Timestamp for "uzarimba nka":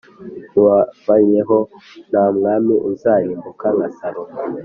2.89-3.71